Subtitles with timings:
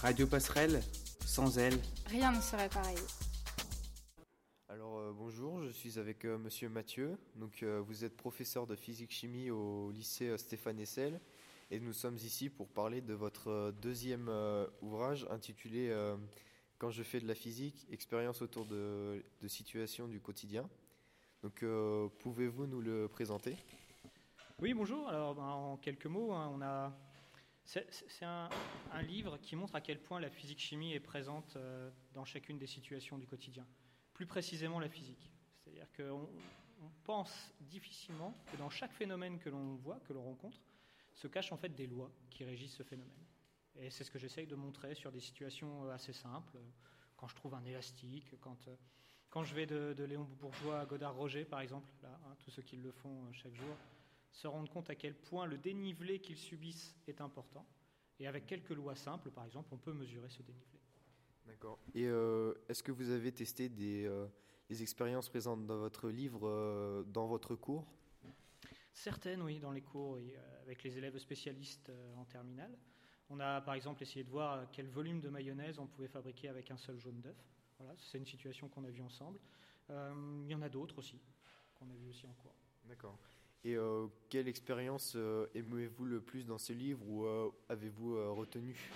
[0.00, 0.80] Radio Passerelle,
[1.26, 1.74] sans elle,
[2.06, 2.96] rien ne serait pareil.
[4.68, 7.18] Alors euh, bonjour, je suis avec euh, Monsieur Mathieu.
[7.34, 11.20] Donc euh, vous êtes professeur de physique-chimie au lycée euh, Stéphane Essel
[11.72, 16.16] et nous sommes ici pour parler de votre euh, deuxième euh, ouvrage intitulé euh,
[16.78, 20.68] Quand je fais de la physique, expérience autour de, de situations du quotidien.
[21.42, 23.56] Donc euh, pouvez-vous nous le présenter?
[24.60, 25.08] Oui, bonjour.
[25.08, 26.92] Alors, ben, en quelques mots, hein, on a.
[27.68, 28.48] C'est un,
[29.02, 33.18] livre qui montre à quel point la physique-chimie est présente euh, dans chacune des situations
[33.18, 33.66] du quotidien.
[34.14, 35.30] Plus précisément, la physique.
[35.62, 36.30] C'est-à-dire qu'on
[36.80, 40.58] on pense difficilement que dans chaque phénomène que l'on voit, que l'on rencontre,
[41.12, 43.26] se cachent en fait des lois qui régissent ce phénomène.
[43.76, 46.56] Et c'est ce que j'essaye de montrer sur des situations euh, assez simples.
[47.18, 48.76] Quand je trouve un élastique, quand, euh,
[49.28, 52.76] quand je vais de, Léon Bourgeois à Godard-Roger, par exemple, là, hein, tous ceux qui
[52.76, 53.76] le font chaque jour,
[54.32, 57.66] se rendent compte à quel point le dénivelé qu'ils subissent est important.
[58.20, 60.80] Et avec quelques lois simples, par exemple, on peut mesurer ce dénivelé.
[61.46, 61.78] D'accord.
[61.94, 64.26] Et euh, est-ce que vous avez testé des, euh,
[64.68, 67.86] des expériences présentes dans votre livre, euh, dans votre cours?
[68.92, 72.76] Certaines, oui, dans les cours, oui, avec les élèves spécialistes euh, en terminale.
[73.30, 76.70] On a par exemple essayé de voir quel volume de mayonnaise on pouvait fabriquer avec
[76.70, 77.36] un seul jaune d'œuf.
[77.78, 79.38] Voilà, c'est une situation qu'on a vue ensemble.
[79.90, 81.20] Euh, il y en a d'autres aussi,
[81.74, 82.54] qu'on a vues aussi en cours.
[82.84, 83.18] D'accord.
[83.64, 88.30] Et euh, quelle expérience euh, aimez-vous le plus dans ce livre ou euh, avez-vous euh,
[88.30, 88.90] retenu?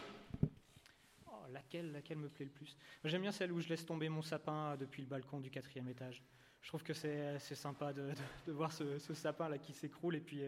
[1.26, 2.76] Oh, laquelle, laquelle me plaît le plus?
[3.04, 6.22] J'aime bien celle où je laisse tomber mon sapin depuis le balcon du quatrième étage.
[6.60, 8.14] Je trouve que c'est sympa de, de-
[8.46, 10.42] de voir ce, ce sapin là qui s'écroule et puis,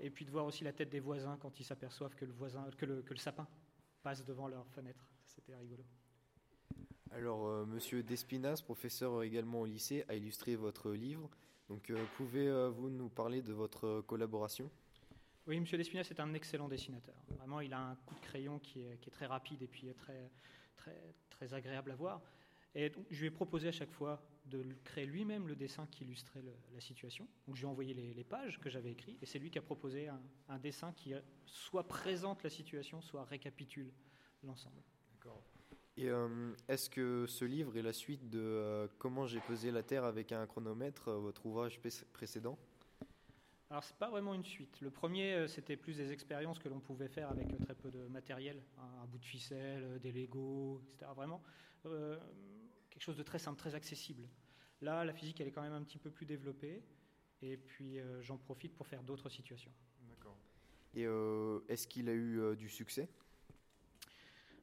[0.00, 2.66] et puis de voir aussi la tête des voisins quand ils s'aperçoivent que le, voisin,
[2.78, 3.46] que, le, que le sapin
[4.02, 5.04] passe devant leur fenêtre.
[5.26, 5.84] C'était rigolo.
[7.10, 11.28] Alors, Monsieur Despinas, professeur également au lycée, a illustré votre livre.
[11.72, 14.70] Donc, euh, pouvez-vous nous parler de votre euh, collaboration?
[15.46, 15.64] Oui, M.
[15.64, 17.14] Despinas est un excellent dessinateur.
[17.38, 20.30] Vraiment, il a un coup de crayon qui est, très rapide et puis très,
[21.30, 22.20] très, agréable à voir.
[22.74, 26.42] Et je lui ai proposé à chaque fois de créer lui-même le dessin qui illustrait
[26.74, 27.26] la situation.
[27.46, 29.62] Donc, je lui ai envoyé les, pages que j'avais écrites et c'est lui qui a
[29.62, 33.90] proposé un, dessin qui euh, soit présente la situation, soit récapitule
[34.44, 34.82] l'ensemble.
[35.96, 39.82] Et euh, est-ce que ce livre est la suite de euh, Comment j'ai pesé la
[39.82, 41.80] Terre avec un chronomètre, euh, votre ouvrage
[42.12, 42.58] précédent?
[43.68, 44.80] Alors, c'est pas vraiment une suite.
[44.80, 48.62] Le premier, c'était plus des expériences que l'on pouvait faire avec très peu de matériel,
[48.78, 51.10] un, un bout de ficelle, des Legos, etc.
[51.14, 51.42] Vraiment,
[51.86, 52.18] euh,
[52.90, 54.28] quelque chose de très simple, très accessible.
[54.82, 56.82] Là, la physique, elle est quand même un petit peu plus développée,
[57.40, 59.72] et puis j'en profite pour faire d'autres situations.
[60.08, 60.36] D'accord.
[60.94, 61.04] Et
[61.72, 63.08] est-ce qu'il a eu du succès?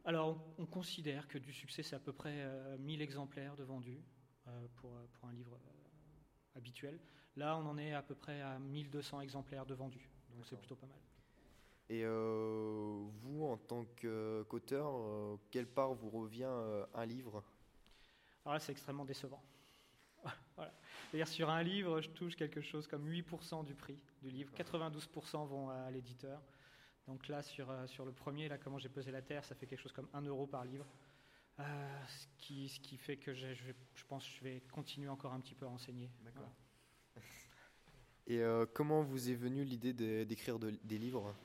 [0.10, 3.64] Alors, on, on considère que du succès, c'est à peu près euh, 1000 exemplaires de
[3.64, 4.02] vendus
[4.48, 7.00] euh, pour, euh, pour un livre euh, habituel.
[7.36, 10.76] Là, on en est à peu près à 1200 exemplaires de vendus, donc c'est plutôt
[10.76, 10.98] pas mal.
[11.90, 17.44] Et euh, vous, en tant qu'auteur, euh, quelle part vous revient euh, un livre?
[18.46, 19.44] Alors là, c'est extrêmement décevant.
[20.56, 20.74] Voilà.
[21.12, 24.52] C'est-à-dire, sur un livre, je touche quelque chose comme 8% du prix du livre.
[24.58, 26.42] 92% vont à l'éditeur.
[27.10, 29.66] Donc là, sur, euh, sur le premier, là, comment j'ai pesé la terre, ça fait
[29.66, 30.86] quelque chose comme 1 euro par livre.
[31.60, 34.62] Euh, ce, qui, ce qui fait que je, je, vais- je pense que je vais
[34.72, 36.12] continuer encore un petit peu à enseigner.
[36.24, 36.52] D'accord.
[38.28, 39.92] Et euh, comment vous est venue l'idée
[40.24, 41.36] d'écrire de- des livres?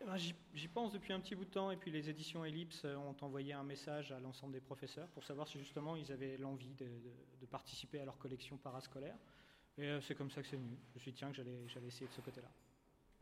[0.00, 2.86] Eh ben, J'y pense depuis un petit bout de temps, et puis les éditions Ellipse
[2.86, 6.72] ont envoyé un message à l'ensemble des professeurs pour savoir si justement ils avaient l'envie
[6.74, 9.18] de, de- de participer à leur collection parascolaire.
[9.76, 10.78] Et euh, c'est comme ça que c'est venu.
[10.88, 12.48] Je me suis dit, tiens, que j'allais j'allais essayer de ce côté-là.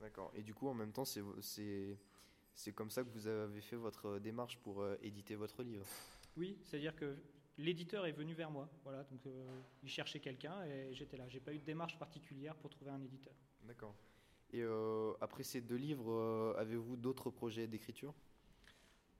[0.00, 0.30] D'accord.
[0.34, 4.58] Et du coup, en même temps, c'est comme ça que vous avez fait votre démarche
[4.58, 5.86] pour euh, éditer votre livre.
[6.36, 7.16] Oui, c'est-à-dire que
[7.56, 8.68] l'éditeur est venu vers moi.
[8.84, 11.28] Voilà, donc euh, il cherchait quelqu'un et j'étais là.
[11.28, 13.34] J'ai pas eu de démarche particulière pour trouver un éditeur.
[13.64, 13.94] D'accord.
[14.52, 18.14] Et euh, après ces deux livres, euh, avez-vous d'autres projets d'écriture?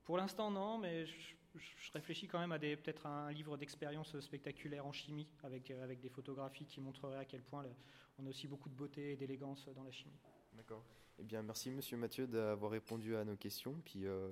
[0.05, 4.87] Pour l'instant, non, mais je, je réfléchis quand même à peut-être un livre d'expérience spectaculaire
[4.87, 7.75] en chimie, avec, euh, avec des photographies qui montreraient à quel point le-
[8.19, 10.19] on a aussi beaucoup de beauté et d'élégance dans la chimie.
[10.59, 10.83] D'accord.
[11.21, 14.29] Eh bien, merci Monsieur Mathieu d'avoir répondu à nos questions, puis euh,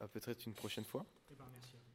[0.00, 1.06] à peut-être une prochaine fois.
[1.30, 1.75] Eh ben, merci.